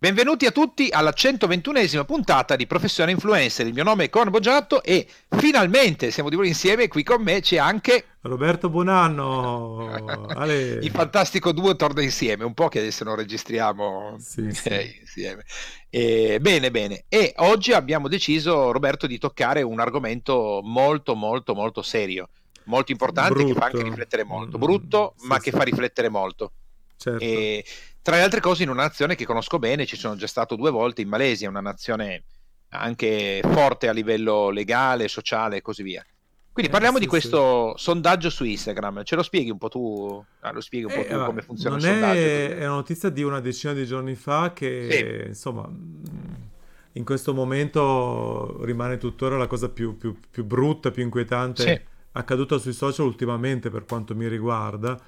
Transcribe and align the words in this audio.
Benvenuti 0.00 0.46
a 0.46 0.50
tutti 0.50 0.88
alla 0.90 1.12
121esima 1.14 2.06
puntata 2.06 2.56
di 2.56 2.66
Professione 2.66 3.10
Influencer. 3.10 3.66
Il 3.66 3.74
mio 3.74 3.84
nome 3.84 4.04
è 4.04 4.08
Con 4.08 4.30
Boggiato 4.30 4.82
e 4.82 5.06
finalmente 5.28 6.10
siamo 6.10 6.30
di 6.30 6.36
nuovo 6.36 6.48
insieme. 6.48 6.88
Qui 6.88 7.02
con 7.02 7.22
me 7.22 7.42
c'è 7.42 7.58
anche 7.58 8.06
Roberto 8.22 8.70
Bonanno. 8.70 9.92
Il 10.48 10.90
fantastico 10.90 11.52
duo 11.52 11.76
torna 11.76 12.00
insieme. 12.00 12.44
Un 12.44 12.54
po' 12.54 12.68
che 12.68 12.78
adesso 12.78 13.04
non 13.04 13.14
registriamo 13.14 14.16
sì, 14.18 14.50
sì. 14.52 14.68
Eh, 14.68 14.96
insieme. 15.00 15.44
E, 15.90 16.38
bene, 16.40 16.70
bene. 16.70 17.04
E 17.06 17.34
oggi 17.36 17.74
abbiamo 17.74 18.08
deciso, 18.08 18.72
Roberto, 18.72 19.06
di 19.06 19.18
toccare 19.18 19.60
un 19.60 19.80
argomento 19.80 20.60
molto, 20.62 21.14
molto, 21.14 21.54
molto 21.54 21.82
serio, 21.82 22.30
molto 22.64 22.90
importante, 22.90 23.34
Brutto. 23.34 23.52
che 23.52 23.58
fa 23.58 23.66
anche 23.66 23.82
riflettere 23.82 24.24
molto. 24.24 24.56
Brutto, 24.56 25.14
Mm, 25.22 25.28
ma 25.28 25.34
sì, 25.34 25.42
che 25.42 25.50
sì. 25.50 25.56
fa 25.58 25.62
riflettere 25.62 26.08
molto. 26.08 26.52
Certo. 26.96 27.24
E, 27.24 27.64
tra 28.02 28.16
le 28.16 28.22
altre 28.22 28.40
cose, 28.40 28.62
in 28.62 28.68
una 28.70 28.82
nazione 28.82 29.14
che 29.14 29.24
conosco 29.26 29.58
bene, 29.58 29.86
ci 29.86 29.96
sono 29.96 30.16
già 30.16 30.26
stato 30.26 30.56
due 30.56 30.70
volte 30.70 31.02
in 31.02 31.08
Malesia, 31.08 31.48
una 31.48 31.60
nazione 31.60 32.24
anche 32.72 33.40
forte 33.42 33.88
a 33.88 33.92
livello 33.92 34.50
legale, 34.50 35.08
sociale 35.08 35.56
e 35.58 35.62
così 35.62 35.82
via. 35.82 36.04
Quindi 36.52 36.70
Eh, 36.70 36.74
parliamo 36.74 36.96
sì, 36.96 37.04
di 37.04 37.08
questo 37.08 37.76
sondaggio 37.76 38.30
su 38.30 38.44
Instagram. 38.44 39.02
Ce 39.04 39.16
lo 39.16 39.22
spieghi 39.22 39.50
un 39.50 39.58
po' 39.58 39.68
tu? 39.68 40.24
Ah, 40.40 40.52
lo 40.52 40.60
spieghi 40.60 40.84
un 40.86 40.92
po' 40.92 41.00
Eh, 41.00 41.06
tu 41.06 41.12
allora, 41.12 41.26
come 41.26 41.42
funziona 41.42 41.76
il 41.76 41.82
sondaggio? 41.82 42.20
è, 42.20 42.56
è 42.58 42.66
una 42.66 42.74
notizia 42.76 43.08
di 43.10 43.22
una 43.22 43.40
decina 43.40 43.72
di 43.72 43.84
giorni 43.86 44.14
fa 44.14 44.52
che, 44.52 45.24
insomma, 45.28 45.66
mh, 45.66 46.48
in 46.92 47.04
questo 47.04 47.34
momento 47.34 48.64
rimane 48.64 48.96
tuttora 48.98 49.36
la 49.36 49.46
cosa 49.46 49.68
più, 49.68 49.96
più- 49.96 50.16
più 50.30 50.44
brutta, 50.44 50.90
più 50.90 51.02
inquietante 51.02 51.62
Sì. 51.62 51.80
accaduta 52.12 52.58
sui 52.58 52.72
social 52.72 53.06
ultimamente 53.06 53.70
per 53.70 53.84
quanto 53.84 54.14
mi 54.14 54.26
riguarda. 54.28 54.98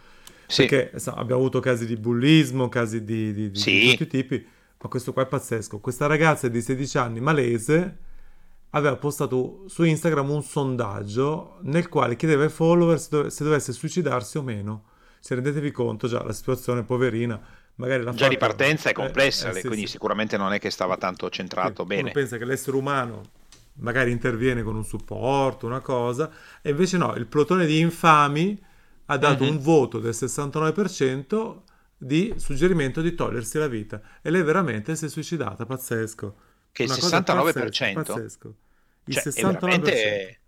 Sì. 0.53 0.67
Perché 0.67 0.91
insomma, 0.95 1.19
abbiamo 1.19 1.41
avuto 1.41 1.61
casi 1.61 1.87
di 1.87 1.97
bullismo, 1.97 2.69
casi 2.69 3.05
di, 3.05 3.33
di- 3.33 3.51
di- 3.51 3.59
Sì. 3.59 3.81
di 3.81 3.91
tutti 3.97 4.03
i 4.03 4.07
tipi, 4.07 4.47
ma 4.81 4.89
questo 4.89 5.13
qua 5.13 5.23
è 5.23 5.27
pazzesco. 5.27 5.79
Questa 5.81 6.07
ragazza 6.07 6.49
di 6.49 6.61
16 6.61 6.99
anni, 6.99 7.21
malese, 7.21 7.97
aveva 8.71 8.97
postato 8.97 9.65
su 9.67 9.83
Instagram 9.85 10.31
un 10.31 10.43
sondaggio 10.43 11.59
nel 11.63 11.89
quale 11.89 12.17
chiedeva 12.17 12.45
ai 12.45 12.51
follower 12.51 12.99
se, 12.99 13.09
dove- 13.11 13.31
se 13.31 13.45
dovesse 13.45 13.73
suicidarsi 13.73 14.39
o 14.39 14.43
meno. 14.43 14.85
Se 15.21 15.35
rendetevi 15.35 15.71
conto, 15.71 16.09
già 16.09 16.23
la 16.25 16.33
situazione 16.33 16.83
poverina, 16.83 17.41
magari 17.77 18.03
l'ha 18.03 18.13
Già 18.13 18.29
di 18.29 18.37
partenza 18.37 18.89
è 18.89 18.91
eh, 18.91 18.95
complessa, 18.95 19.51
eh, 19.51 19.55
sì, 19.55 19.61
quindi 19.67 19.87
sì. 19.87 19.93
sicuramente 19.93 20.37
non 20.37 20.53
è 20.53 20.59
che 20.59 20.71
stava 20.71 20.97
tanto 20.97 21.31
centrato 21.31 21.83
Uno 21.83 21.95
bene. 21.95 22.11
pensa 22.11 22.37
che 22.39 22.45
l'essere 22.45 22.77
umano 22.77 23.23
magari 23.75 24.11
interviene 24.11 24.63
con 24.63 24.75
un 24.75 24.85
supporto, 24.85 25.65
una 25.67 25.81
cosa, 25.81 26.31
e 26.61 26.71
invece 26.71 26.99
no, 26.99 27.15
il 27.15 27.27
plotone 27.27 27.65
di 27.67 27.79
infami 27.79 28.61
ha 29.07 29.17
dato 29.19 29.45
Mhm. 29.45 29.49
un 29.49 29.59
voto 29.61 29.99
del 30.01 30.15
69% 30.15 31.65
di 31.97 32.35
suggerimento 32.37 33.01
di 33.01 33.15
togliersi 33.15 33.59
la 33.59 33.69
vita. 33.69 34.01
E 34.23 34.31
lei 34.31 34.43
veramente 34.43 34.97
si 34.97 35.07
è 35.07 35.09
suicidata, 35.09 35.67
pazzesco. 35.67 36.37
Che 36.73 36.83
il 36.83 36.89
Una 36.89 36.99
cosa 36.99 37.21
69%? 37.21 37.91
pazzesco, 37.93 37.93
pazzesco. 37.93 38.55
Il 39.05 39.15
Cioè, 39.15 39.25
è 39.33 39.43
69%. 39.43 39.91
veramente... 39.91 40.41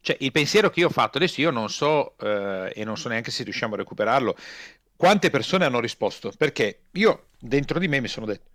Cioè, 0.00 0.16
il 0.20 0.32
pensiero 0.32 0.70
che 0.70 0.80
io 0.80 0.86
ho 0.88 0.90
fatto, 0.90 1.18
adesso 1.18 1.40
io 1.40 1.50
non 1.50 1.68
so, 1.70 2.16
eh, 2.18 2.72
e 2.74 2.84
non 2.84 2.96
so 2.96 3.08
neanche 3.08 3.30
se 3.30 3.44
riusciamo 3.44 3.74
a 3.74 3.76
recuperarlo, 3.78 4.36
quante 4.96 5.30
persone 5.30 5.64
hanno 5.64 5.80
risposto, 5.80 6.32
perché 6.36 6.82
io 6.92 7.28
dentro 7.38 7.78
di 7.78 7.86
me 7.88 8.00
mi 8.00 8.08
sono 8.08 8.26
detto, 8.26 8.50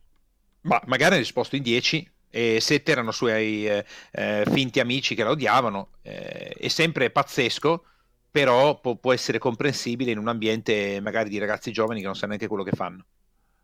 ma 0.61 0.81
magari 0.87 1.11
hanno 1.13 1.21
risposto 1.21 1.55
in 1.55 1.63
10 1.63 2.09
e 2.29 2.59
7 2.59 2.91
erano 2.91 3.11
suoi 3.11 3.67
eh, 3.67 3.85
eh, 4.11 4.43
finti 4.51 4.79
amici 4.81 5.15
che 5.15 5.23
la 5.23 5.29
odiavano, 5.31 5.91
eh, 6.01 6.49
è 6.49 6.67
sempre 6.67 7.09
pazzesco, 7.11 7.83
però 8.29 8.79
può, 8.79 8.95
può 8.95 9.13
essere 9.13 9.37
comprensibile 9.37 10.11
in 10.11 10.17
un 10.17 10.27
ambiente 10.27 10.99
magari 11.01 11.29
di 11.29 11.37
ragazzi 11.37 11.71
giovani 11.71 11.99
che 11.99 12.05
non 12.05 12.15
sanno 12.15 12.29
neanche 12.29 12.47
quello 12.47 12.63
che 12.63 12.75
fanno. 12.75 13.05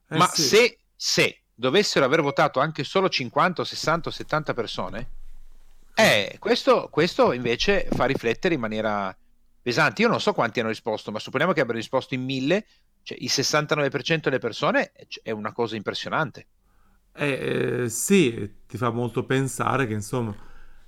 Eh 0.09 0.17
Ma 0.17 0.27
sì. 0.27 0.41
se, 0.41 0.77
se 0.95 1.41
dovessero 1.53 2.05
aver 2.05 2.21
votato 2.21 2.59
anche 2.59 2.83
solo 2.83 3.09
50, 3.09 3.63
60 3.63 4.09
o 4.09 4.11
70 4.11 4.53
persone, 4.53 5.09
eh, 5.95 6.37
questo, 6.39 6.89
questo 6.89 7.33
invece 7.33 7.87
fa 7.91 8.05
riflettere 8.05 8.55
in 8.55 8.59
maniera 8.59 9.15
pesante. 9.61 10.01
Io 10.01 10.07
non 10.07 10.19
so 10.19 10.33
quanti 10.33 10.59
hanno 10.59 10.69
risposto, 10.69 11.11
ma 11.11 11.19
supponiamo 11.19 11.53
che 11.53 11.61
abbiano 11.61 11.79
risposto 11.79 12.15
in 12.15 12.23
1000, 12.23 12.65
cioè 13.03 13.17
il 13.19 13.29
69% 13.31 14.21
delle 14.21 14.39
persone 14.39 14.91
è 15.21 15.31
una 15.31 15.53
cosa 15.53 15.75
impressionante. 15.75 16.47
Eh, 17.15 17.83
eh, 17.83 17.89
sì, 17.89 18.55
ti 18.67 18.77
fa 18.77 18.89
molto 18.89 19.23
pensare 19.23 19.85
che 19.85 19.93
insomma, 19.93 20.35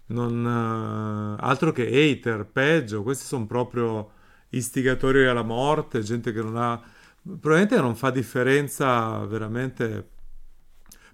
non, 0.08 1.38
eh, 1.40 1.44
altro 1.44 1.72
che 1.72 1.86
hater, 1.88 2.46
peggio, 2.46 3.04
questi 3.04 3.26
sono 3.26 3.46
proprio 3.46 4.12
istigatori 4.50 5.26
alla 5.26 5.44
morte, 5.44 6.02
gente 6.02 6.32
che 6.32 6.42
non 6.42 6.58
ha, 6.58 6.82
probabilmente 7.22 7.78
non 7.78 7.96
fa 7.96 8.12
differenza 8.12 9.26
veramente, 9.26 10.10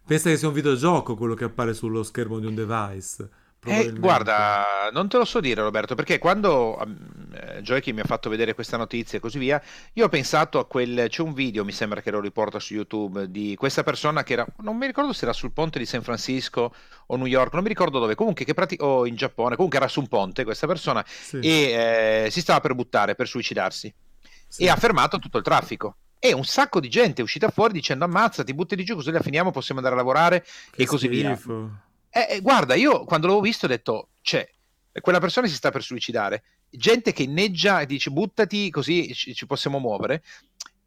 pensa 0.05 0.29
che 0.29 0.37
sia 0.37 0.47
un 0.47 0.53
videogioco 0.53 1.15
quello 1.15 1.33
che 1.33 1.45
appare 1.45 1.73
sullo 1.73 2.03
schermo 2.03 2.39
di 2.39 2.47
un 2.47 2.55
device, 2.55 3.29
Eh, 3.63 3.91
guarda, 3.91 4.89
non 4.91 5.07
te 5.07 5.17
lo 5.17 5.25
so 5.25 5.39
dire 5.39 5.61
Roberto, 5.61 5.93
perché 5.93 6.17
quando 6.17 6.79
um, 6.81 6.97
eh, 7.31 7.61
Joyki 7.61 7.93
mi 7.93 7.99
ha 7.99 8.05
fatto 8.05 8.27
vedere 8.27 8.55
questa 8.55 8.75
notizia 8.75 9.19
e 9.19 9.21
così 9.21 9.37
via, 9.37 9.61
io 9.93 10.05
ho 10.05 10.09
pensato 10.09 10.57
a 10.57 10.65
quel, 10.65 11.05
c'è 11.09 11.21
un 11.21 11.33
video, 11.33 11.63
mi 11.63 11.71
sembra 11.71 12.01
che 12.01 12.09
lo 12.09 12.19
riporta 12.19 12.59
su 12.59 12.73
YouTube, 12.73 13.29
di 13.29 13.55
questa 13.55 13.83
persona 13.83 14.23
che 14.23 14.33
era, 14.33 14.47
non 14.61 14.77
mi 14.77 14.87
ricordo 14.87 15.13
se 15.13 15.25
era 15.25 15.33
sul 15.33 15.51
ponte 15.51 15.77
di 15.77 15.85
San 15.85 16.01
Francisco 16.01 16.73
o 17.05 17.15
New 17.17 17.27
York, 17.27 17.53
non 17.53 17.61
mi 17.61 17.69
ricordo 17.69 17.99
dove, 17.99 18.15
comunque 18.15 18.45
che 18.45 18.55
prati- 18.55 18.77
o 18.79 19.05
in 19.05 19.15
Giappone, 19.15 19.53
comunque 19.55 19.77
era 19.77 19.87
su 19.87 19.99
un 19.99 20.07
ponte 20.07 20.43
questa 20.43 20.65
persona 20.65 21.05
Sì, 21.05 21.37
e 21.37 22.25
eh, 22.25 22.31
si 22.31 22.41
stava 22.41 22.61
per 22.61 22.73
buttare, 22.73 23.13
per 23.13 23.27
suicidarsi 23.27 23.93
sì. 24.47 24.63
e 24.63 24.69
ha 24.69 24.75
fermato 24.75 25.19
tutto 25.19 25.37
il 25.37 25.43
traffico. 25.43 25.97
E 26.17 26.33
un 26.33 26.45
sacco 26.45 26.79
di 26.79 26.89
gente 26.89 27.21
è 27.21 27.23
uscita 27.23 27.49
fuori 27.49 27.73
dicendo 27.73 28.05
ammazzati, 28.05 28.53
buttati 28.55 28.83
giù, 28.83 28.95
così 28.95 29.11
la 29.11 29.21
finiamo, 29.21 29.51
possiamo 29.51 29.79
andare 29.81 29.99
a 29.99 30.03
lavorare 30.03 30.43
Che 30.71 30.81
e 30.81 30.85
così 30.85 31.07
via. 31.07 31.35
schifo. 31.35 31.63
Eh, 31.63 31.89
eh, 32.11 32.41
guarda, 32.41 32.75
io 32.75 33.03
quando 33.05 33.27
l'avevo 33.27 33.45
visto 33.45 33.65
ho 33.65 33.69
detto, 33.69 34.09
c'è, 34.21 34.47
quella 34.99 35.19
persona 35.19 35.47
si 35.47 35.55
sta 35.55 35.71
per 35.71 35.81
suicidare, 35.81 36.43
gente 36.69 37.13
che 37.13 37.23
inneggia 37.23 37.81
e 37.81 37.85
dice 37.85 38.11
buttati 38.11 38.69
così 38.69 39.13
ci, 39.13 39.33
ci 39.33 39.45
possiamo 39.45 39.79
muovere, 39.79 40.23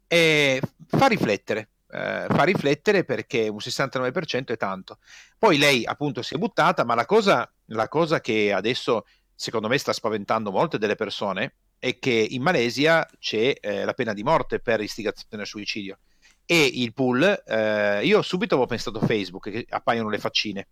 e 0.07 0.61
fa 0.87 1.07
riflettere, 1.07 1.69
eh, 1.91 2.25
fa 2.29 2.43
riflettere 2.43 3.03
perché 3.03 3.47
un 3.47 3.57
69% 3.57 4.47
è 4.47 4.57
tanto. 4.57 4.99
Poi 5.37 5.57
lei 5.57 5.85
appunto 5.85 6.21
si 6.21 6.35
è 6.35 6.37
buttata, 6.37 6.83
ma 6.83 6.95
la 6.95 7.05
cosa, 7.05 7.51
la 7.67 7.87
cosa 7.87 8.21
che 8.21 8.53
adesso 8.53 9.05
secondo 9.33 9.67
me 9.67 9.77
sta 9.77 9.93
spaventando 9.93 10.51
molte 10.51 10.77
delle 10.77 10.95
persone 10.95 11.55
è 11.77 11.99
che 11.99 12.27
in 12.29 12.41
Malesia 12.41 13.07
c'è 13.19 13.57
eh, 13.59 13.83
la 13.83 13.93
pena 13.93 14.13
di 14.13 14.23
morte 14.23 14.59
per 14.59 14.81
istigazione 14.81 15.43
al 15.43 15.47
suicidio. 15.47 15.99
E 16.45 16.63
il 16.63 16.93
pool, 16.93 17.43
eh, 17.45 18.05
io 18.05 18.21
subito 18.21 18.53
avevo 18.53 18.69
pensato 18.69 18.99
a 18.99 19.05
Facebook, 19.05 19.49
che 19.49 19.65
appaiono 19.67 20.09
le 20.09 20.19
faccine. 20.19 20.67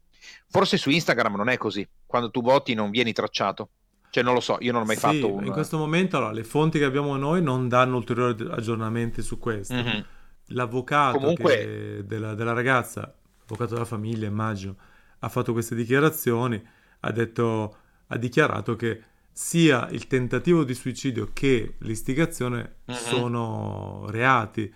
Forse 0.50 0.78
su 0.78 0.90
Instagram 0.90 1.36
non 1.36 1.50
è 1.50 1.58
così. 1.58 1.88
Quando 2.06 2.30
tu 2.32 2.42
voti 2.42 2.74
non 2.74 2.90
vieni 2.90 3.14
tracciato. 3.14 3.70
Cioè, 4.10 4.24
non 4.24 4.36
lo 4.36 4.40
so, 4.42 4.58
io 4.60 4.72
non 4.72 4.82
ho 4.84 4.86
mai 4.86 4.96
Sì, 4.96 5.02
fatto 5.02 5.34
un... 5.34 5.46
in 5.46 5.52
questo 5.52 5.78
momento 5.78 6.18
allora, 6.18 6.32
le 6.32 6.44
fonti 6.44 6.78
che 6.78 6.86
abbiamo 6.86 7.16
noi 7.18 7.42
non 7.42 7.68
danno 7.68 7.96
ulteriori 7.98 8.48
aggiornamenti 8.52 9.24
su 9.24 9.40
questo. 9.40 9.74
Mhm. 9.74 10.06
L'avvocato 10.48 11.18
Comunque- 11.18 11.56
che- 11.56 12.04
della, 12.06 12.36
della 12.36 12.54
ragazza, 12.54 13.12
avvocato 13.44 13.74
della 13.74 13.86
famiglia, 13.86 14.28
immagino, 14.28 14.76
ha 15.20 15.30
fatto 15.30 15.52
queste 15.52 15.74
dichiarazioni, 15.74 16.62
ha 17.00 17.12
detto, 17.12 17.78
ha 18.08 18.18
dichiarato 18.18 18.76
che 18.76 19.02
sia 19.32 19.88
il 19.90 20.06
tentativo 20.06 20.64
di 20.64 20.76
suicidio 20.76 21.32
che 21.34 21.74
l'istigazione 21.80 22.76
Mhm. 22.86 22.94
sono 22.94 24.06
reati. 24.10 24.72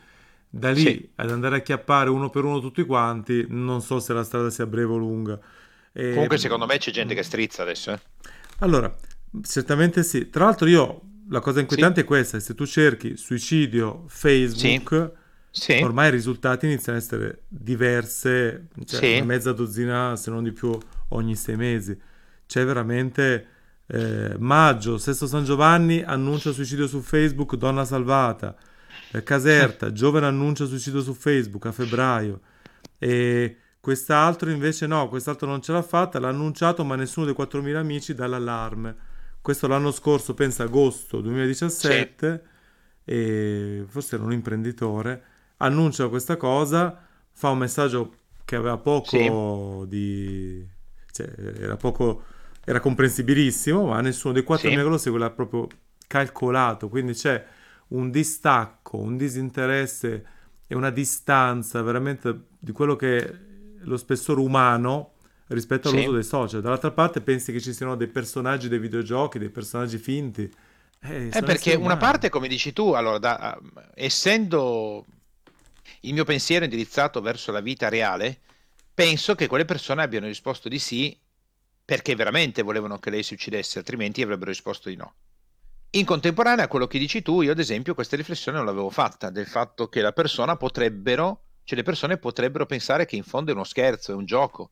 Da 0.50 0.72
lì 0.72 0.80
Sì. 0.82 1.10
ad 1.16 1.30
andare 1.32 1.58
a 1.58 1.60
chiappare 1.62 2.10
uno 2.10 2.30
per 2.30 2.44
uno 2.46 2.60
tutti 2.60 2.84
quanti, 2.86 3.46
non 3.50 3.82
so 3.82 4.00
se 4.00 4.14
la 4.14 4.24
strada 4.24 4.50
sia 4.50 4.66
breve 4.66 4.94
o 4.94 4.98
lunga. 4.98 5.40
E- 5.92 6.12
Comunque, 6.14 6.38
secondo 6.38 6.66
me 6.66 6.78
c'è 6.78 6.92
gente 6.92 7.14
che 7.14 7.24
strizza 7.24 7.62
adesso. 7.64 7.92
eh. 7.92 8.00
allora, 8.60 8.94
certamente 9.44 10.04
sì. 10.04 10.30
Tra 10.30 10.46
l'altro 10.46 10.68
io, 10.68 11.02
la 11.30 11.40
cosa 11.42 11.60
inquietante 11.60 12.02
è 12.02 12.04
questa, 12.06 12.40
se 12.40 12.56
tu 12.56 12.66
cerchi 12.66 13.18
suicidio 13.18 14.06
Facebook, 14.08 15.12
Sì, 15.52 15.74
ormai 15.84 16.08
i 16.08 16.12
risultati 16.12 16.66
iniziano 16.66 16.98
a 16.98 17.02
essere 17.02 17.42
diverse, 17.48 18.68
cioè 18.86 19.00
Sì. 19.00 19.16
una 19.16 19.26
mezza 19.26 19.52
dozzina, 19.54 20.16
se 20.16 20.30
non 20.32 20.44
di 20.44 20.52
più, 20.52 20.78
ogni 21.10 21.36
sei 21.36 21.56
mesi. 21.58 22.00
C'è 22.46 22.64
veramente 22.64 23.48
eh, 23.88 24.36
maggio, 24.38 24.98
Sesto 24.98 25.28
San 25.28 25.44
Giovanni 25.46 26.02
annuncia 26.04 26.52
suicidio 26.52 26.88
su 26.88 27.00
Facebook, 27.02 27.56
donna 27.56 27.86
salvata. 27.86 28.56
Eh, 29.18 29.24
Caserta, 29.24 29.92
giovane 29.92 30.26
annuncia 30.26 30.66
suicidio 30.66 31.02
su 31.02 31.14
Facebook 31.14 31.66
a 31.66 31.72
febbraio. 31.72 32.40
E 32.98 33.58
quest'altro 33.80 34.50
invece 34.50 34.88
no, 34.88 35.08
quest'altro 35.10 35.48
non 35.48 35.62
ce 35.62 35.72
l'ha 35.72 35.82
fatta, 35.82 36.20
l'ha 36.20 36.30
annunciato, 36.30 36.84
ma 36.84 36.96
nessuno 36.96 37.26
dei 37.26 37.36
4.000 37.38 37.76
amici 37.76 38.14
dà 38.14 38.28
l'allarme. 38.28 38.96
Questo 39.42 39.68
l'anno 39.68 39.92
scorso, 39.92 40.34
pensa 40.34 40.64
agosto 40.64 41.22
2017, 41.22 42.44
e 43.06 43.86
forse 43.88 44.16
era 44.16 44.26
un 44.26 44.34
imprenditore, 44.34 45.24
annuncia 45.58 46.10
questa 46.10 46.36
cosa, 46.36 47.02
fa 47.32 47.50
un 47.50 47.60
messaggio 47.60 48.14
che 48.44 48.56
aveva 48.56 48.78
poco 48.78 49.86
di... 49.88 50.68
cioè 51.12 51.32
era 51.60 51.78
poco... 51.78 52.24
era 52.66 52.80
comprensibilissimo, 52.82 53.86
ma 53.86 54.02
nessuno 54.02 54.34
dei 54.34 54.44
4.000 54.44 54.58
Sì. 54.58 54.68
che 54.68 54.82
lo 54.84 54.98
segue 54.98 55.20
l'ha 55.20 55.30
proprio 55.30 55.68
calcolato, 56.08 56.90
quindi 56.90 57.14
c'è 57.14 57.46
un 57.90 58.12
distacco, 58.12 58.98
un 58.98 59.18
disinteresse 59.18 60.26
e 60.68 60.76
una 60.76 60.90
distanza 60.90 61.82
veramente 61.82 62.48
di 62.60 62.72
quello 62.72 62.96
che 62.96 63.18
è 63.18 63.34
lo 63.80 63.98
spessore 63.98 64.42
umano 64.42 65.14
rispetto 65.48 65.90
all'uso 65.90 66.10
Sì. 66.10 66.14
dei 66.14 66.24
social. 66.24 66.62
Dall'altra 66.62 66.92
parte 66.92 67.22
pensi 67.22 67.52
che 67.52 67.62
ci 67.62 67.74
siano 67.74 67.96
dei 67.96 68.08
personaggi 68.08 68.68
dei 68.68 68.80
videogiochi, 68.80 69.40
dei 69.40 69.50
personaggi 69.50 69.98
finti. 69.98 70.52
Eh, 71.00 71.32
È 71.32 71.32
sono 71.32 71.46
perché 71.46 71.74
una 71.76 71.96
umani. 71.96 72.00
parte, 72.00 72.30
come 72.30 72.48
dici 72.48 72.74
tu, 72.74 72.92
allora, 72.94 73.18
da- 73.20 73.58
essendo 73.94 75.06
il 76.02 76.14
mio 76.14 76.24
pensiero 76.26 76.64
indirizzato 76.66 77.22
verso 77.22 77.52
la 77.52 77.62
vita 77.62 77.90
reale, 77.90 78.40
penso 78.94 79.36
che 79.36 79.48
quelle 79.48 79.66
persone 79.66 80.02
abbiano 80.02 80.26
risposto 80.28 80.70
di 80.70 80.80
sì 80.80 81.18
perché 81.86 82.16
veramente 82.16 82.62
volevano 82.64 82.98
che 83.00 83.10
lei 83.10 83.24
si 83.24 83.34
uccidesse, 83.34 83.80
altrimenti 83.80 84.22
avrebbero 84.22 84.50
risposto 84.52 84.90
di 84.90 84.96
no. 84.96 85.14
In 85.92 86.06
contemporanea 86.06 86.64
a 86.64 86.68
quello 86.70 86.88
che 86.88 86.98
dici 86.98 87.22
tu, 87.22 87.42
io 87.42 87.52
ad 87.52 87.60
esempio 87.60 87.94
questa 87.94 88.16
riflessione 88.16 88.58
non 88.58 88.66
l'avevo 88.66 88.90
fatta, 88.90 89.30
del 89.30 89.48
fatto 89.48 89.90
che 89.90 90.00
la 90.02 90.14
persona 90.14 90.56
potrebbero, 90.56 91.44
cioè 91.66 91.78
le 91.78 91.84
persone 91.84 92.18
potrebbero 92.18 92.66
pensare 92.66 93.06
che 93.06 93.18
in 93.18 93.24
fondo 93.24 93.52
è 93.52 93.54
uno 93.54 93.64
scherzo, 93.66 94.12
è 94.12 94.16
un 94.16 94.26
gioco. 94.26 94.72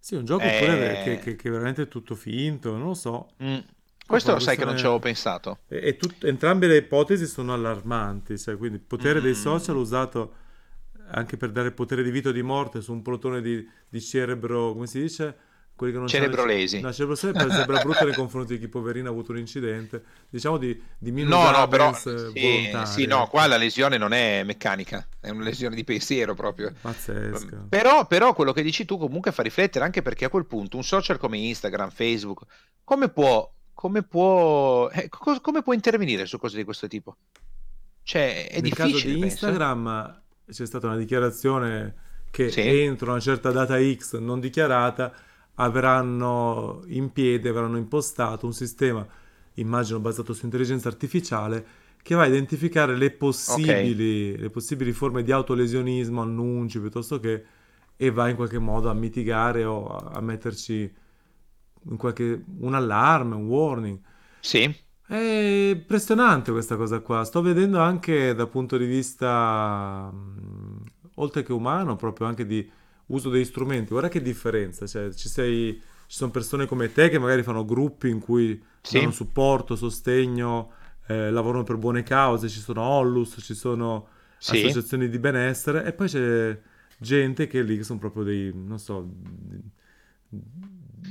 Sì, 0.00 0.14
un 0.14 0.24
gioco 0.24 0.48
oppure 0.48 0.96
che, 0.96 1.18
Eh, 1.18 1.18
che, 1.18 1.36
che 1.36 1.50
veramente 1.50 1.82
è 1.82 1.88
tutto 1.88 2.14
finto, 2.14 2.72
non 2.76 2.88
lo 2.88 2.94
so. 2.94 3.34
mm, 3.42 3.58
Questo 4.06 4.32
lo 4.32 4.38
sai 4.38 4.56
che 4.56 4.64
non 4.64 4.76
ci 4.76 4.84
avevo 4.84 5.00
pensato. 5.00 5.58
E, 5.68 5.88
e 5.88 5.96
tut- 5.96 6.24
entrambe 6.24 6.66
le 6.66 6.78
ipotesi 6.78 7.26
sono 7.26 7.52
allarmanti, 7.52 8.38
cioè, 8.38 8.56
quindi 8.56 8.78
il 8.78 8.82
potere 8.84 9.20
dei 9.20 9.34
social 9.34 9.76
Mm, 9.76 9.78
usato 9.78 10.34
anche 11.10 11.36
per 11.36 11.50
dare 11.52 11.72
potere 11.72 12.02
di 12.02 12.10
vita 12.10 12.30
o 12.30 12.32
di 12.32 12.42
morte 12.42 12.80
su 12.80 12.92
un 12.92 13.02
plotone 13.02 13.40
di, 13.42 13.66
di 13.88 14.00
cerebro, 14.00 14.72
come 14.72 14.86
si 14.86 15.00
dice? 15.00 15.36
Quelli 15.78 15.92
che 15.92 15.98
non 16.00 16.08
cerebrolesi. 16.08 16.80
no, 16.80 16.92
cerebro 16.92 17.14
sembra, 17.14 17.46
brutto 17.84 18.04
nei 18.04 18.12
confronti 18.12 18.54
di 18.54 18.58
chi 18.58 18.66
poverino 18.66 19.06
ha 19.08 19.12
avuto 19.12 19.30
un 19.30 19.38
incidente, 19.38 20.02
diciamo 20.28 20.56
di, 20.58 20.82
di 20.98 21.12
No, 21.22 21.52
no, 21.52 21.68
però 21.68 21.90
eh, 21.90 21.94
sì, 21.94 22.68
sì, 22.84 23.06
no, 23.06 23.28
qua 23.28 23.46
la 23.46 23.56
lesione 23.56 23.96
non 23.96 24.12
è 24.12 24.42
meccanica, 24.42 25.06
è 25.20 25.28
una 25.30 25.44
lesione 25.44 25.76
di 25.76 25.84
pensiero 25.84 26.34
proprio. 26.34 26.72
Pazzesca. 26.80 27.66
Però, 27.68 28.08
però 28.08 28.34
quello 28.34 28.52
che 28.52 28.62
dici 28.62 28.84
tu 28.84 28.98
comunque 28.98 29.30
fa 29.30 29.42
riflettere 29.44 29.84
anche 29.84 30.02
perché 30.02 30.24
a 30.24 30.30
quel 30.30 30.46
punto 30.46 30.76
un 30.76 30.82
social 30.82 31.16
come 31.16 31.38
Instagram, 31.38 31.90
Facebook, 31.90 32.42
come 32.82 33.08
può, 33.08 33.48
come 33.72 34.02
può, 34.02 34.88
eh, 34.88 35.08
co- 35.08 35.40
come 35.40 35.62
può 35.62 35.74
intervenire 35.74 36.26
su 36.26 36.38
cose 36.38 36.56
di 36.56 36.64
questo 36.64 36.88
tipo? 36.88 37.18
Cioè, 38.02 38.48
è 38.48 38.60
Nel 38.60 38.72
caso 38.72 38.98
difficile, 38.98 39.14
di 39.14 39.20
penso. 39.20 39.46
Instagram 39.46 40.22
c'è 40.50 40.66
stata 40.66 40.86
una 40.86 40.96
dichiarazione 40.96 41.94
che 42.30 42.50
Sì, 42.50 42.60
entro 42.60 43.10
una 43.10 43.20
certa 43.20 43.50
data 43.50 43.78
X 43.78 44.16
non 44.18 44.40
dichiarata 44.40 45.12
avranno 45.60 46.82
in 46.86 47.12
piedi, 47.12 47.48
avranno 47.48 47.76
impostato 47.76 48.46
un 48.46 48.52
sistema, 48.52 49.06
immagino 49.54 49.98
basato 49.98 50.32
su 50.32 50.44
intelligenza 50.44 50.88
artificiale, 50.88 51.66
che 52.02 52.14
va 52.14 52.22
a 52.22 52.26
identificare 52.26 52.96
le 52.96 53.10
possibili, 53.10 54.36
le 54.36 54.50
possibili 54.50 54.92
forme 54.92 55.22
di 55.22 55.32
autolesionismo, 55.32 56.22
annunci 56.22 56.80
piuttosto 56.80 57.18
che, 57.18 57.44
e 57.96 58.10
va 58.10 58.28
in 58.28 58.36
qualche 58.36 58.58
modo 58.58 58.88
a 58.88 58.94
mitigare 58.94 59.64
o 59.64 59.86
a, 59.86 60.20
metterci 60.20 60.94
in 61.90 61.96
qualche, 61.96 62.44
un 62.60 62.74
allarme, 62.74 63.34
un 63.34 63.46
warning. 63.46 63.98
Sì, 64.40 64.72
È 65.06 65.70
impressionante 65.74 66.52
questa 66.52 66.76
cosa 66.76 67.00
qua. 67.00 67.24
Sto 67.24 67.42
vedendo 67.42 67.80
anche 67.80 68.34
dal 68.34 68.48
punto 68.48 68.76
di 68.76 68.86
vista, 68.86 70.12
oltre 71.14 71.42
che 71.42 71.52
umano, 71.52 71.96
proprio 71.96 72.28
anche 72.28 72.46
di 72.46 72.70
uso 73.08 73.30
degli 73.30 73.44
strumenti. 73.44 73.90
Guarda 73.90 74.08
che 74.08 74.22
differenza. 74.22 74.86
Cioè, 74.86 75.12
ci 75.12 75.28
sei, 75.28 75.74
ci 76.06 76.16
sono 76.16 76.30
persone 76.30 76.66
come 76.66 76.92
te 76.92 77.08
che 77.08 77.18
magari 77.18 77.42
fanno 77.42 77.64
gruppi 77.64 78.08
in 78.08 78.20
cui 78.20 78.60
danno 78.90 79.10
sì, 79.10 79.16
supporto, 79.16 79.76
sostegno, 79.76 80.72
eh, 81.06 81.30
lavorano 81.30 81.64
per 81.64 81.76
buone 81.76 82.02
cause. 82.02 82.48
Ci 82.48 82.60
sono 82.60 82.82
Onlus, 82.82 83.36
ci 83.40 83.54
sono 83.54 84.08
sì. 84.38 84.56
associazioni 84.58 85.08
di 85.08 85.18
benessere 85.18 85.84
e 85.84 85.92
poi 85.92 86.08
c'è 86.08 86.58
gente 86.98 87.46
che 87.46 87.62
lì 87.62 87.76
che 87.76 87.84
sono 87.84 87.98
proprio 87.98 88.24
dei, 88.24 88.52
non 88.54 88.78
so, 88.78 89.08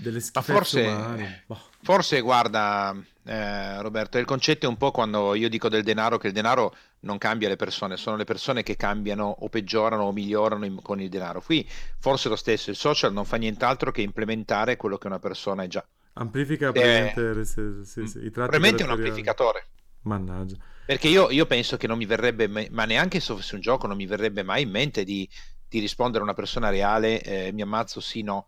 delle 0.08 0.20
Ma 0.34 0.42
schifezze 0.44 0.78
umane. 0.78 1.42
forse, 1.42 1.44
Boh. 1.46 1.60
forse 1.82 2.22
guarda, 2.22 2.96
eh, 3.24 3.82
Roberto, 3.82 4.18
il 4.18 4.26
concetto 4.26 4.66
è 4.66 4.70
un 4.70 4.78
po' 4.78 4.92
quando 4.92 5.34
io 5.36 5.50
dico 5.50 5.70
del 5.70 5.84
denaro, 5.84 6.18
che 6.18 6.28
il 6.28 6.34
denaro 6.34 6.76
non 7.02 7.18
cambia 7.18 7.48
le 7.50 7.56
persone, 7.56 7.98
sono 7.98 8.16
le 8.18 8.24
persone 8.24 8.64
che 8.64 8.76
cambiano 8.76 9.26
o 9.40 9.50
peggiorano 9.50 10.04
o 10.04 10.12
migliorano 10.12 10.66
in- 10.66 10.82
con 10.82 11.02
il 11.02 11.10
denaro. 11.10 11.42
Qui 11.42 11.68
forse 12.00 12.30
lo 12.30 12.36
stesso, 12.36 12.70
il 12.70 12.76
social 12.76 13.14
non 13.14 13.26
fa 13.26 13.38
nient'altro 13.38 13.92
che 13.92 14.02
implementare 14.02 14.78
quello 14.78 14.98
che 14.98 15.08
una 15.08 15.20
persona 15.20 15.64
è 15.64 15.68
già. 15.68 15.86
Amplifica 16.14 16.72
Eh, 16.74 17.14
sì, 17.46 17.84
sì, 17.84 18.08
sì, 18.08 18.26
i 18.26 18.32
tratti 18.32 18.56
è 18.58 18.84
un 18.84 18.90
amplificatore. 18.92 19.68
Mannaggia. 20.02 20.56
Perché 20.86 21.10
io, 21.10 21.30
io 21.32 21.46
penso 21.46 21.76
che 21.78 21.86
non 21.88 21.98
mi 21.98 22.06
verrebbe, 22.06 22.48
mai- 22.48 22.70
ma 22.72 22.86
neanche 22.86 23.20
se 23.20 23.34
fosse 23.34 23.56
un 23.56 23.62
gioco, 23.62 23.88
non 23.88 23.98
mi 23.98 24.06
verrebbe 24.06 24.42
mai 24.44 24.64
in 24.64 24.70
mente 24.70 25.04
di, 25.04 25.30
di 25.68 25.80
rispondere 25.80 26.22
a 26.22 26.24
una 26.24 26.34
persona 26.34 26.70
reale, 26.70 27.22
eh, 27.22 27.52
mi 27.52 27.62
ammazzo, 27.62 28.00
sì, 28.00 28.22
no. 28.22 28.48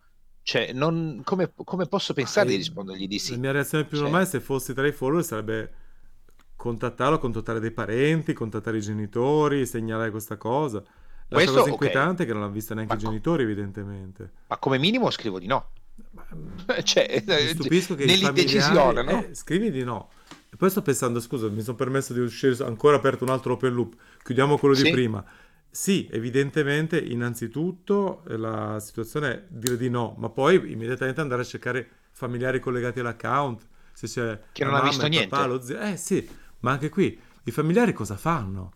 Cioè, 0.49 0.73
non- 0.73 1.21
come, 1.23 1.51
come 1.63 1.85
posso 1.85 2.11
pensare 2.13 2.47
di 2.47 2.55
eh, 2.55 2.57
rispondergli 2.57 3.07
di 3.07 3.17
la 3.17 3.21
sì? 3.21 3.37
mia 3.37 3.51
reazione 3.51 3.83
più 3.83 3.97
Cioè, 3.97 4.07
normale 4.07 4.25
se 4.25 4.39
fossi 4.39 4.73
tra 4.73 4.87
i 4.87 4.91
follower 4.91 5.23
sarebbe 5.23 5.73
contattarlo, 6.55 7.19
contattare 7.19 7.59
dei 7.59 7.69
parenti, 7.69 8.33
contattare 8.33 8.77
i 8.77 8.81
genitori, 8.81 9.67
segnalare 9.67 10.09
questa 10.09 10.37
cosa. 10.37 10.77
L'altra 10.79 11.27
questo, 11.27 11.53
cosa 11.53 11.69
inquietante 11.69 12.23
è 12.23 12.25
che 12.25 12.33
non 12.33 12.41
l'ha 12.41 12.47
vista 12.47 12.73
neanche 12.73 12.93
ma, 12.93 12.99
i 12.99 13.03
genitori, 13.03 13.43
evidentemente. 13.43 14.31
ma 14.47 14.57
come 14.57 14.79
minimo 14.79 15.11
scrivo 15.11 15.37
di 15.37 15.45
no. 15.45 15.69
Ma, 16.13 16.25
Cioè, 16.81 17.23
mi 17.27 17.33
eh, 17.35 17.47
stupisco 17.49 17.93
che 17.93 18.05
nell'indecisione, 18.05 19.03
no? 19.03 19.27
Eh, 19.29 19.35
scrivi 19.35 19.69
di 19.69 19.83
no. 19.83 20.09
E 20.51 20.55
poi 20.55 20.71
sto 20.71 20.81
pensando, 20.81 21.19
scusa, 21.19 21.47
mi 21.47 21.61
sono 21.61 21.77
permesso 21.77 22.11
di 22.11 22.21
uscire, 22.21 22.55
ancora 22.63 22.95
aperto 22.95 23.23
un 23.23 23.29
altro 23.29 23.53
open 23.53 23.71
loop. 23.71 23.95
Chiudiamo 24.23 24.57
quello 24.57 24.73
di 24.73 24.81
Sì, 24.81 24.89
prima. 24.89 25.23
Sì, 25.71 26.07
evidentemente, 26.11 26.99
innanzitutto 26.99 28.23
eh, 28.27 28.37
la 28.37 28.79
situazione 28.79 29.31
è 29.33 29.43
dire 29.49 29.77
di 29.77 29.89
no, 29.89 30.15
ma 30.17 30.29
poi 30.29 30.71
immediatamente 30.71 31.21
andare 31.21 31.41
a 31.41 31.45
cercare 31.45 31.89
familiari 32.11 32.59
collegati 32.59 32.99
all'account, 32.99 33.67
se 33.93 34.07
c'è 34.07 34.39
che 34.51 34.63
non 34.63 34.73
ha 34.73 34.77
mamma, 34.77 34.89
visto 34.89 35.05
il 35.05 35.11
papà, 35.27 35.45
niente. 35.45 35.53
lo 35.53 35.61
zio. 35.61 35.79
Eh 35.79 35.97
sì, 35.97 36.27
ma 36.59 36.71
anche 36.71 36.89
qui 36.89 37.19
i 37.43 37.51
familiari 37.51 37.93
cosa 37.93 38.17
fanno? 38.17 38.73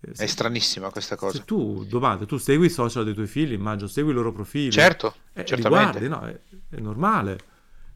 Eh, 0.00 0.10
È 0.10 0.14
se, 0.14 0.26
stranissima 0.26 0.90
questa 0.90 1.16
cosa. 1.16 1.38
se 1.38 1.44
tu, 1.44 1.84
domanda, 1.84 2.24
tu 2.24 2.38
segui 2.38 2.66
i 2.66 2.70
social 2.70 3.04
dei 3.04 3.14
tuoi 3.14 3.26
figli, 3.26 3.52
immagino, 3.52 3.86
segui 3.88 4.12
i 4.12 4.14
loro 4.14 4.32
profili, 4.32 4.70
Certo, 4.70 5.14
eh, 5.34 5.44
certamente. 5.44 5.68
guardi, 5.68 6.08
no? 6.08 6.20
È, 6.22 6.40
è 6.70 6.80
normale. 6.80 7.38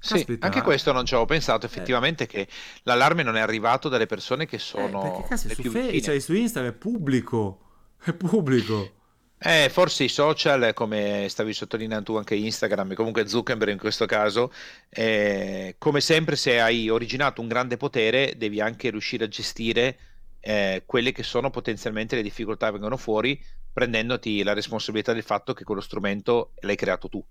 Sì, 0.01 0.13
anche 0.15 0.37
Caspita, 0.37 0.63
questo 0.63 0.93
non 0.93 1.05
ci 1.07 1.15
avevo 1.15 1.29
pensato, 1.29 1.67
eh, 1.67 1.69
effettivamente, 1.69 2.27
che 2.27 2.47
l'allarme 2.85 3.23
non 3.25 3.37
è 3.37 3.41
arrivato 3.41 3.89
dalle 3.89 4.07
persone 4.07 4.47
che 4.47 4.57
Eh, 4.57 4.59
perché 4.59 4.69
sono 4.71 5.23
cazzo, 5.29 5.49
su, 5.49 5.63
Fe- 5.65 6.01
cioè, 6.01 6.19
su 6.21 6.35
Instagram 6.35 6.73
è 6.73 6.77
pubblico, 6.77 7.68
è 8.05 8.13
pubblico. 8.13 8.93
Eh, 9.41 9.69
forse 9.71 10.03
i 10.03 10.09
social, 10.09 10.73
come 10.75 11.27
stavi 11.29 11.53
sottolineando 11.53 12.05
tu 12.05 12.17
anche 12.17 12.35
Instagram, 12.35 12.93
e 12.93 12.95
comunque 12.97 13.29
Zuckerberg 13.29 13.71
in 13.73 13.79
questo 13.79 14.05
caso, 14.05 14.53
eh, 14.89 15.77
come 15.79 16.01
sempre 16.01 16.35
se 16.35 16.61
hai 16.61 16.89
originato 16.89 17.41
un 17.41 17.47
grande 17.47 17.77
potere, 17.77 18.35
devi 18.37 18.61
anche 18.61 18.91
riuscire 18.91 19.25
a 19.25 19.29
gestire 19.29 19.99
eh, 20.41 20.83
quelle 20.87 21.13
che 21.13 21.23
sono 21.23 21.51
potenzialmente 21.51 22.17
le 22.17 22.23
difficoltà 22.23 22.67
che 22.67 22.73
vengono 22.73 22.97
fuori, 22.97 23.41
prendendoti 23.73 24.43
la 24.43 24.55
responsabilità 24.55 25.13
del 25.13 25.23
fatto 25.23 25.53
che 25.53 25.63
quello 25.63 25.81
strumento 25.81 26.53
l'hai 26.61 26.77
creato 26.77 27.09
tu. 27.09 27.25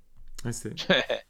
Eh 0.45 0.53
sì. 0.53 0.71
Cioè, 0.75 1.25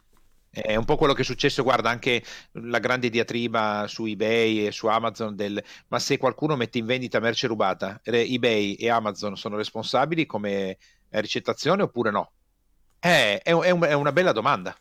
è 0.62 0.76
un 0.76 0.84
po' 0.84 0.96
quello 0.96 1.12
che 1.14 1.22
è 1.22 1.24
successo, 1.24 1.62
guarda, 1.62 1.90
anche 1.90 2.22
la 2.52 2.78
grande 2.78 3.10
diatriba 3.10 3.86
su 3.88 4.04
eBay 4.06 4.66
e 4.66 4.72
su 4.72 4.86
Amazon 4.86 5.34
del 5.36 5.62
ma 5.88 5.98
se 5.98 6.16
qualcuno 6.18 6.56
mette 6.56 6.78
in 6.78 6.86
vendita 6.86 7.20
merce 7.20 7.46
rubata, 7.46 8.00
eBay 8.04 8.74
e 8.74 8.88
Amazon 8.90 9.36
sono 9.36 9.56
responsabili 9.56 10.26
come 10.26 10.78
ricettazione 11.10 11.82
oppure 11.82 12.10
no? 12.10 12.32
Eh, 13.00 13.40
è, 13.42 13.50
un- 13.52 13.64
è 13.64 13.70
un- 13.70 13.82
è 13.84 13.92
una 13.94 14.12
bella 14.12 14.32
domanda. 14.32 14.76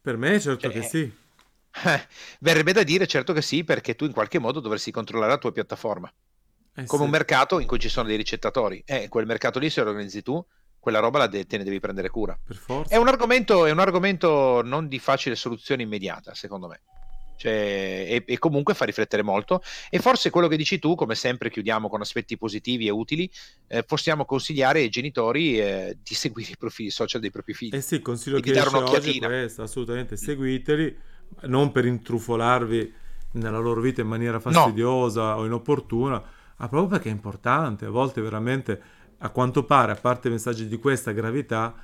Per 0.00 0.16
me 0.16 0.38
certo 0.38 0.70
Cioè, 0.70 0.70
che 0.70 0.82
sì. 0.82 1.12
eh, 1.84 2.08
verrebbe 2.40 2.72
da 2.72 2.82
dire 2.82 3.06
certo 3.06 3.32
che 3.32 3.42
sì, 3.42 3.64
perché 3.64 3.94
tu 3.94 4.04
in 4.04 4.12
qualche 4.12 4.38
modo 4.38 4.60
dovresti 4.60 4.90
controllare 4.90 5.32
la 5.32 5.38
tua 5.38 5.52
piattaforma, 5.52 6.12
Eh 6.76 6.86
come 6.86 7.04
un 7.04 7.10
sì, 7.10 7.10
mercato 7.10 7.58
in 7.58 7.66
cui 7.66 7.78
ci 7.78 7.88
sono 7.88 8.06
dei 8.08 8.16
ricettatori. 8.16 8.82
Eh, 8.86 9.08
quel 9.08 9.26
mercato 9.26 9.58
lì 9.58 9.70
se 9.70 9.82
lo 9.82 9.90
organizzi 9.90 10.22
tu, 10.22 10.44
quella 10.82 10.98
roba 10.98 11.26
de- 11.28 11.46
te 11.46 11.56
ne 11.58 11.64
devi 11.64 11.78
prendere 11.80 12.10
cura. 12.10 12.38
per 12.44 12.56
È 12.86 12.96
forza. 12.96 12.98
un 12.98 13.08
argomento, 13.08 13.66
è 13.66 13.70
un 13.70 13.78
argomento 13.78 14.62
non 14.62 14.88
di 14.88 14.98
facile 14.98 15.36
soluzione 15.36 15.82
immediata, 15.82 16.34
secondo 16.34 16.66
me. 16.68 16.82
Cioè, 17.36 17.52
e, 17.52 18.24
e 18.26 18.38
comunque 18.38 18.74
fa 18.74 18.84
riflettere 18.84 19.22
molto. 19.22 19.62
E 19.90 19.98
forse 20.00 20.30
quello 20.30 20.48
che 20.48 20.56
dici 20.56 20.78
tu, 20.78 20.94
come 20.94 21.14
sempre, 21.14 21.50
chiudiamo 21.50 21.88
con 21.88 22.00
aspetti 22.00 22.36
positivi 22.36 22.86
e 22.86 22.90
utili. 22.90 23.30
eh, 23.68 23.82
possiamo 23.84 24.24
consigliare 24.24 24.80
ai 24.80 24.88
genitori 24.90 25.58
eh, 25.60 25.98
di 26.02 26.14
seguire 26.14 26.52
i 26.52 26.56
profili 26.56 26.90
social 26.90 27.20
dei 27.20 27.30
propri 27.30 27.54
figli 27.54 27.74
Eh 27.74 27.80
sì, 27.80 28.00
consiglio 28.02 28.38
e 28.38 28.40
di 28.40 28.50
che 28.50 28.52
dare 28.52 28.68
è 28.68 28.68
un'occhiatina. 28.68 29.26
questo, 29.26 29.62
assolutamente, 29.62 30.16
seguiteli, 30.16 30.94
non 31.44 31.72
per 31.72 31.86
intrufolarvi 31.86 32.94
nella 33.32 33.58
loro 33.58 33.80
vita 33.80 34.02
in 34.02 34.08
maniera 34.08 34.38
No, 34.46 34.64
fastidiosa 34.66 35.38
o 35.38 35.46
inopportuna, 35.46 36.22
ma 36.56 36.68
proprio 36.68 36.86
perché 36.88 37.08
è 37.08 37.12
importante. 37.12 37.86
A 37.86 37.90
volte 37.90 38.20
veramente, 38.20 38.82
a 39.24 39.30
quanto 39.30 39.64
pare, 39.64 39.92
a 39.92 39.96
parte 39.96 40.28
messaggi 40.28 40.66
di 40.68 40.78
questa 40.78 41.12
gravità, 41.12 41.74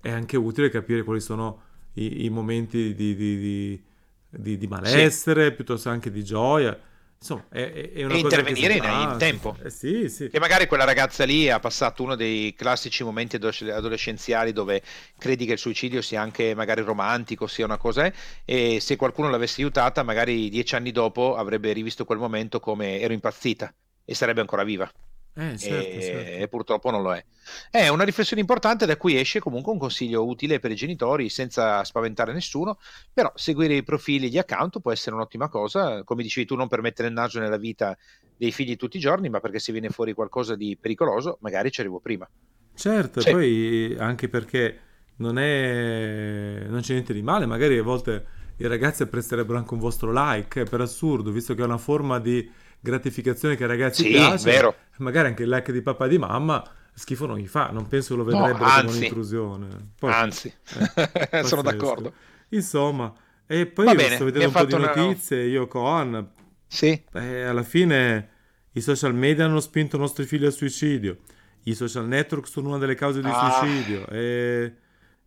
è 0.00 0.10
anche 0.10 0.36
utile 0.36 0.70
capire 0.70 1.02
quali 1.02 1.20
sono 1.20 1.62
i, 1.94 2.24
i 2.24 2.30
momenti 2.30 2.94
di, 2.94 3.14
di- 3.14 3.38
di- 3.38 3.84
di- 4.28 4.58
di 4.58 4.66
sì, 4.82 5.02
malessere, 5.06 5.52
piuttosto 5.52 5.88
anche 5.90 6.10
di 6.10 6.24
gioia. 6.24 6.78
insomma, 7.18 7.46
è, 7.50 7.92
è 7.92 8.04
una 8.04 8.16
e 8.16 8.20
cosa 8.20 8.38
intervenire 8.38 8.74
in, 8.76 8.82
fa. 8.82 9.00
in 9.02 9.16
tempo. 9.18 9.56
Eh, 9.62 9.70
sì, 9.70 10.08
sì. 10.08 10.28
Che 10.28 10.38
magari 10.40 10.66
quella 10.66 10.84
ragazza 10.84 11.24
lì 11.24 11.48
ha 11.50 11.58
passato 11.60 12.02
uno 12.02 12.14
dei 12.16 12.54
classici 12.54 13.02
momenti 13.04 13.36
adolescenziali 13.36 14.52
dove 14.52 14.82
credi 15.18 15.46
che 15.46 15.52
il 15.52 15.58
suicidio 15.58 16.02
sia 16.02 16.20
anche 16.20 16.54
magari 16.54 16.82
romantico, 16.82 17.46
sia 17.46 17.64
una 17.64 17.78
cosa, 17.78 18.04
eh, 18.06 18.14
e 18.44 18.80
se 18.80 18.96
qualcuno 18.96 19.30
l'avesse 19.30 19.60
aiutata, 19.62 20.02
magari 20.02 20.48
dieci 20.50 20.74
anni 20.74 20.92
dopo 20.92 21.36
avrebbe 21.36 21.72
rivisto 21.72 22.04
quel 22.04 22.18
momento 22.18 22.60
come 22.60 23.00
ero 23.00 23.12
impazzita 23.12 23.72
e 24.04 24.14
sarebbe 24.14 24.40
ancora 24.40 24.64
viva. 24.64 24.90
Eh, 25.38 25.58
certo, 25.58 25.98
E, 25.98 26.00
certo. 26.00 26.42
e 26.42 26.48
purtroppo 26.48 26.90
non 26.90 27.02
lo 27.02 27.14
è. 27.14 27.22
È 27.70 27.88
una 27.88 28.04
riflessione 28.04 28.40
importante 28.40 28.86
da 28.86 28.96
cui 28.96 29.18
esce 29.18 29.38
comunque 29.38 29.72
un 29.72 29.78
consiglio 29.78 30.26
utile 30.26 30.58
per 30.58 30.70
i 30.70 30.74
genitori 30.74 31.28
senza 31.28 31.84
spaventare 31.84 32.32
nessuno, 32.32 32.78
però 33.12 33.30
seguire 33.34 33.74
i 33.74 33.82
profili 33.82 34.30
di 34.30 34.38
account 34.38 34.80
può 34.80 34.92
essere 34.92 35.14
un'ottima 35.14 35.48
cosa, 35.48 36.02
come 36.04 36.22
dicevi 36.22 36.46
tu, 36.46 36.54
non 36.56 36.68
per 36.68 36.80
mettere 36.80 37.08
il 37.08 37.14
naso 37.14 37.38
nella 37.38 37.58
vita 37.58 37.96
dei 38.34 38.50
figli 38.50 38.76
tutti 38.76 38.96
i 38.96 39.00
giorni, 39.00 39.28
ma 39.28 39.40
perché 39.40 39.58
se 39.58 39.72
viene 39.72 39.90
fuori 39.90 40.14
qualcosa 40.14 40.56
di 40.56 40.76
pericoloso, 40.80 41.36
magari 41.42 41.70
ci 41.70 41.80
arrivo 41.80 42.00
prima. 42.00 42.28
Certo, 42.74 43.20
Sì. 43.20 43.30
poi 43.30 43.94
anche 43.98 44.28
perché 44.28 44.80
non 45.16 45.38
è... 45.38 46.64
non 46.68 46.80
c'è 46.80 46.92
niente 46.92 47.12
di 47.14 47.22
male, 47.22 47.46
magari 47.46 47.78
a 47.78 47.82
volte 47.82 48.26
i 48.58 48.66
ragazzi 48.66 49.02
apprezzerebbero 49.02 49.58
anche 49.58 49.74
un 49.74 49.80
vostro 49.80 50.12
like, 50.12 50.64
per 50.64 50.80
assurdo, 50.80 51.30
visto 51.30 51.54
che 51.54 51.62
è 51.62 51.64
una 51.64 51.78
forma 51.78 52.18
di 52.18 52.50
gratificazione 52.80 53.56
che 53.56 53.62
ai 53.64 53.68
ragazzi 53.68 54.02
Sì, 54.02 54.10
piace, 54.10 54.50
vero. 54.50 54.74
magari 54.98 55.28
anche 55.28 55.42
il 55.42 55.48
like 55.48 55.72
di 55.72 55.82
papà 55.82 56.06
e 56.06 56.08
di 56.08 56.18
mamma 56.18 56.62
schifo 56.94 57.26
non 57.26 57.36
gli 57.38 57.46
fa, 57.46 57.68
non 57.70 57.86
penso 57.88 58.16
lo 58.16 58.22
No, 58.24 58.30
vedrebbero 58.30 58.64
come 58.70 58.70
anzi. 58.80 58.96
un'intrusione. 58.98 59.68
Poi, 59.98 60.12
Anzi, 60.12 60.52
eh, 61.30 61.42
sono 61.44 61.62
d'accordo. 61.62 62.12
Insomma, 62.50 63.12
e 63.46 63.66
poi 63.66 63.84
Va 63.86 63.94
bene, 63.94 64.14
sto 64.14 64.24
vedendo 64.24 64.46
un 64.48 64.52
po' 64.54 64.64
di 64.64 64.72
fatto 64.72 64.82
una- 64.82 64.94
notizie, 64.94 65.44
io 65.44 65.66
con, 65.68 66.30
Sì, 66.66 67.02
eh, 67.12 67.42
alla 67.42 67.62
fine 67.62 68.28
i 68.72 68.80
social 68.80 69.14
media 69.14 69.44
hanno 69.44 69.60
spinto 69.60 69.96
i 69.96 69.98
nostri 69.98 70.24
figli 70.24 70.44
al 70.44 70.52
suicidio, 70.52 71.18
i 71.64 71.74
social 71.74 72.06
network 72.06 72.46
sono 72.46 72.68
una 72.68 72.78
delle 72.78 72.94
cause 72.94 73.20
di 73.20 73.28
Ah. 73.28 73.50
suicidio, 73.50 74.06
e 74.08 74.74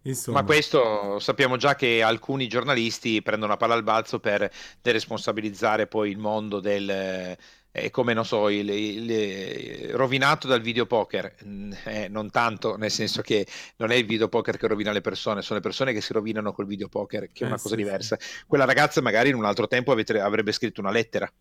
insomma, 0.04 0.42
ma 0.42 0.44
questo 0.44 1.20
sappiamo 1.20 1.58
già 1.58 1.76
che 1.76 2.02
alcuni 2.04 2.48
giornalisti 2.48 3.22
prendono 3.22 3.52
la 3.52 3.58
palla 3.58 3.74
al 3.74 3.84
balzo 3.84 4.20
per 4.20 4.50
deresponsabilizzare 4.82 5.88
poi 5.88 6.12
il 6.12 6.18
mondo 6.18 6.60
del... 6.60 7.38
È 7.72 7.92
come, 7.92 8.14
non 8.14 8.26
so, 8.26 8.50
il, 8.50 8.68
il- 8.70 9.90
rovinato 9.94 10.48
dal 10.48 10.60
videopoker, 10.62 11.36
Mm, 11.46 11.72
eh, 11.86 12.08
non 12.10 12.32
tanto, 12.32 12.76
nel 12.78 12.90
senso 12.92 13.22
che 13.22 13.46
non 13.78 13.92
è 13.92 13.96
il 13.96 14.06
videopoker 14.08 14.58
che 14.58 14.68
rovina 14.68 14.92
le 14.92 15.02
persone, 15.02 15.42
sono 15.44 15.60
le 15.60 15.64
persone 15.66 15.94
che 15.94 16.02
si 16.02 16.12
rovinano 16.14 16.52
col 16.52 16.66
videopoker, 16.66 17.32
che 17.32 17.44
è 17.44 17.46
Eh, 17.46 17.48
una 17.48 17.60
cosa 17.60 17.76
sì, 17.76 17.76
diversa. 17.76 18.18
Quella 18.48 18.66
ragazza 18.66 19.02
magari 19.02 19.30
in 19.30 19.36
un 19.36 19.46
altro 19.46 19.68
tempo 19.68 19.92
avete- 19.92 20.20
avrebbe 20.20 20.52
scritto 20.52 20.82
una 20.82 20.90
lettera, 20.92 21.32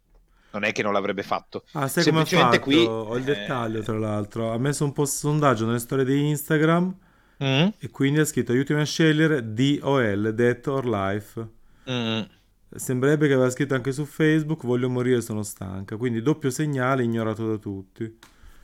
non 0.52 0.64
è 0.64 0.72
che 0.72 0.82
non 0.82 0.92
l'avrebbe 0.92 1.22
fatto. 1.22 1.64
Ah, 1.72 1.86
sai 1.88 2.02
Semplicemente 2.02 2.58
qui... 2.58 2.74
Ho 2.84 3.16
il 3.16 3.22
eh, 3.22 3.24
dettaglio, 3.24 3.82
tra 3.82 3.98
l'altro. 3.98 4.52
Ha 4.52 4.58
messo 4.58 4.84
un 4.84 4.92
po' 4.92 5.04
sondaggio 5.04 5.66
nelle 5.66 5.78
storie 5.78 6.04
di 6.04 6.28
Instagram 6.28 6.96
mm, 7.40 7.68
e 7.78 7.90
quindi 7.90 8.20
ha 8.20 8.24
scritto 8.24 8.52
aiutami 8.52 8.80
a 8.80 8.84
scegliere 8.84 9.52
DOL, 9.52 10.32
Death 10.34 10.66
or 10.68 10.86
Life. 10.86 11.48
mm, 11.86 12.28
Sembrerebbe 12.74 13.26
che 13.26 13.34
aveva 13.34 13.50
scritto 13.50 13.74
anche 13.74 13.92
su 13.92 14.04
Facebook 14.06 14.64
voglio 14.64 14.88
morire, 14.88 15.20
sono 15.20 15.42
stanca. 15.42 15.96
Quindi 15.98 16.22
doppio 16.22 16.48
segnale 16.50 17.02
ignorato 17.02 17.46
da 17.48 17.58
tutti. 17.58 18.18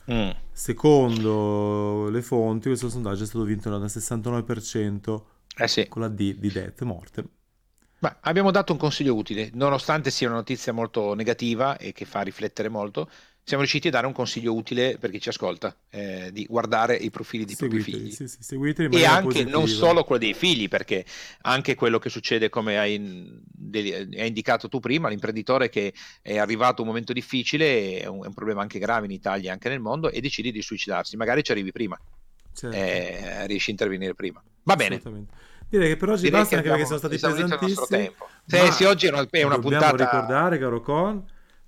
mm. 0.07 0.31
Secondo 0.51 2.09
le 2.09 2.21
fonti, 2.21 2.67
questo 2.69 2.89
sondaggio 2.89 3.23
è 3.23 3.27
stato 3.27 3.43
vinto 3.43 3.69
dal 3.69 3.89
69% 3.89 5.25
Eh 5.57 5.67
sì. 5.67 5.87
con 5.87 6.01
la 6.01 6.07
D 6.09 6.35
di 6.35 6.51
Death, 6.51 6.81
morte. 6.83 7.25
Ma 7.99 8.17
abbiamo 8.21 8.51
dato 8.51 8.71
un 8.73 8.77
consiglio 8.77 9.15
utile, 9.15 9.49
nonostante 9.53 10.11
sia 10.11 10.27
una 10.27 10.37
notizia 10.37 10.71
molto 10.73 11.13
negativa 11.13 11.77
e 11.77 11.91
che 11.91 12.05
fa 12.05 12.21
riflettere 12.21 12.69
molto, 12.69 13.09
siamo 13.45 13.61
riusciti 13.61 13.89
a 13.89 13.91
dare 13.91 14.07
un 14.07 14.11
consiglio 14.13 14.55
utile 14.55 14.97
per 14.97 15.11
chi 15.11 15.21
ci 15.21 15.29
ascolta, 15.29 15.77
eh, 15.91 16.31
di 16.33 16.45
guardare 16.47 16.95
i 16.95 17.11
profili 17.11 17.45
dei 17.45 17.55
propri 17.55 17.79
figli. 17.79 18.09
sì, 18.09 18.27
sì, 18.27 18.41
seguiteli 18.41 18.87
in 18.87 18.93
E 18.99 19.05
anche 19.05 19.43
non 19.43 19.61
positiva. 19.61 19.85
solo 19.85 20.03
quello 20.03 20.21
dei 20.25 20.33
figli, 20.33 20.67
perché 20.67 21.05
anche 21.41 21.75
quello 21.75 21.99
che 21.99 22.09
succede, 22.09 22.49
come 22.49 22.79
hai, 22.79 22.95
hai 23.75 24.27
indicato 24.27 24.67
tu 24.67 24.79
prima, 24.79 25.09
l'imprenditore 25.09 25.69
che 25.69 25.93
è 26.23 26.39
arrivato 26.39 26.81
un 26.81 26.87
momento 26.87 27.13
difficile, 27.13 27.99
è 27.99 28.07
un, 28.07 28.23
è 28.23 28.27
un 28.27 28.33
problema 28.33 28.61
anche 28.61 28.79
grave 28.79 29.05
in 29.05 29.11
Italia 29.11 29.49
e 29.49 29.53
anche 29.53 29.69
nel 29.69 29.79
mondo, 29.79 30.09
e 30.09 30.21
decidi 30.21 30.51
di 30.51 30.63
suicidarsi. 30.63 31.15
Magari 31.15 31.43
ci 31.43 31.51
arrivi 31.51 31.71
prima, 31.71 31.99
Certo, 32.51 32.75
eh, 32.75 33.45
riesci 33.45 33.69
a 33.69 33.73
intervenire 33.73 34.15
prima. 34.15 34.43
Va 34.63 34.75
bene. 34.75 35.01
Direi 35.67 35.89
che 35.89 35.97
per 35.97 36.09
oggi 36.09 36.23
Direi 36.23 36.39
basta 36.39 36.49
che 36.49 36.55
anche 36.55 36.69
perché 36.69 36.85
sono 36.85 36.97
stati 36.99 37.15
esaurito 37.15 37.43
il 37.53 37.59
nostro 37.61 37.85
pesantissimi. 37.85 38.03
tempo. 38.03 38.29
Sì, 38.45 38.57
ma 38.57 38.71
sì, 38.71 38.83
oggi 38.85 39.05
è 39.07 39.09
una, 39.09 39.27
è 39.29 39.43
una 39.43 39.57
dobbiamo 39.57 39.59
puntata... 39.59 40.03
ricordare, 40.03 40.57
caro 40.59 40.81
Con, 40.81 41.25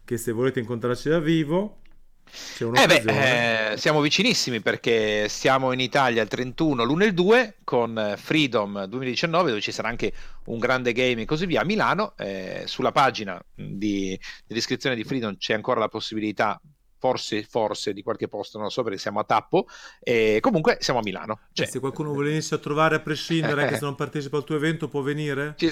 che 0.07 0.17
se 0.17 0.31
volete 0.31 0.61
incontrarci 0.61 1.09
da 1.09 1.19
vivo 1.19 1.81
c'è 2.29 2.63
Eh 2.65 2.87
beh, 2.87 3.71
eh, 3.73 3.77
siamo 3.77 3.99
vicinissimi 3.99 4.61
perché 4.61 5.27
siamo 5.27 5.73
in 5.73 5.81
Italia 5.81 6.21
il 6.21 6.29
31, 6.29 6.85
l'1 6.85 7.01
e 7.01 7.05
il 7.05 7.13
2 7.13 7.55
con 7.65 7.97
eh, 7.99 8.15
Freedom 8.15 8.85
2019 8.85 9.49
dove 9.49 9.61
ci 9.61 9.73
sarà 9.73 9.89
anche 9.89 10.13
un 10.45 10.59
grande 10.59 10.93
game 10.93 11.23
e 11.23 11.25
così 11.25 11.45
via 11.45 11.61
a 11.61 11.65
Milano. 11.65 12.13
Eh, 12.15 12.63
sulla 12.67 12.93
pagina 12.93 13.37
di, 13.53 14.17
descrizione 14.45 14.95
di 14.95 15.03
Freedom 15.03 15.35
c'è 15.35 15.53
ancora 15.53 15.81
la 15.81 15.89
possibilità, 15.89 16.59
forse, 16.97 17.43
forse 17.43 17.91
di 17.91 18.01
qualche 18.01 18.29
posto, 18.29 18.57
non 18.57 18.67
lo 18.67 18.71
so 18.71 18.83
perché 18.83 18.99
siamo 18.99 19.19
a 19.19 19.25
tappo. 19.25 19.67
E 19.99 20.39
comunque 20.39 20.77
siamo 20.79 20.99
a 20.99 21.03
Milano. 21.03 21.41
Cioè, 21.51 21.65
se 21.65 21.79
qualcuno 21.79 22.11
vuole 22.11 22.27
venirci 22.27 22.53
a 22.53 22.59
trovare 22.59 22.95
a 22.95 22.99
prescindere, 22.99 23.63
anche 23.63 23.75
se 23.75 23.83
non 23.83 23.95
partecipa 23.95 24.37
al 24.37 24.45
tuo 24.45 24.55
evento, 24.55 24.87
può 24.87 25.01
venire 25.01 25.53
ci- 25.57 25.71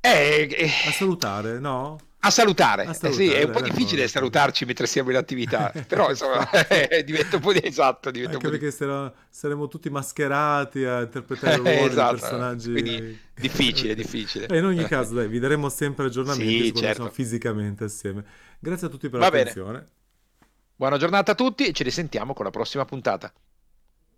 eh, 0.00 0.48
eh, 0.50 0.70
a 0.86 0.92
salutare, 0.92 1.60
no? 1.60 1.98
A 2.20 2.30
salutare. 2.30 2.86
A 2.86 2.90
Eh 2.90 2.94
salutare, 2.94 3.24
sì, 3.28 3.32
è 3.32 3.42
un 3.44 3.50
po' 3.50 3.60
difficile 3.62 4.06
salutarci 4.08 4.64
mentre 4.64 4.86
siamo 4.86 5.10
in 5.10 5.16
attività, 5.16 5.72
però 5.86 6.10
insomma 6.10 6.48
diventa 7.04 7.36
un 7.36 7.42
po' 7.42 7.52
di 7.52 7.60
esatto, 7.64 8.10
diventa 8.10 8.36
Anche 8.36 8.36
un 8.36 8.42
po' 8.42 8.50
di- 8.50 8.58
perché 8.58 8.70
sarà- 8.70 9.12
saremo 9.28 9.68
tutti 9.68 9.88
mascherati 9.90 10.84
a 10.84 11.00
interpretare 11.02 11.56
ruoli 11.56 11.96
di 11.96 11.96
Esatto, 11.96 12.10
personaggi. 12.10 12.70
quindi 12.70 13.18
difficile, 13.34 13.94
difficile. 13.94 14.46
Eh, 14.46 14.58
in 14.58 14.64
ogni 14.64 14.84
caso, 14.86 15.14
dai, 15.14 15.28
vi 15.28 15.38
daremo 15.38 15.68
sempre 15.68 16.06
aggiornamenti 16.06 16.64
Sì, 16.66 16.74
certo. 16.74 16.94
siamo 16.94 17.10
fisicamente 17.10 17.84
assieme. 17.84 18.24
Grazie 18.58 18.86
a 18.88 18.90
tutti 18.90 19.08
per 19.08 19.20
Va 19.20 19.30
bene. 19.30 19.44
l'attenzione. 19.44 19.86
Buona 20.74 20.96
giornata 20.98 21.30
a 21.32 21.34
tutti 21.36 21.64
e 21.66 21.72
ci 21.72 21.84
risentiamo 21.84 22.34
con 22.34 22.44
la 22.44 22.50
prossima 22.50 22.84
puntata. 22.84 23.32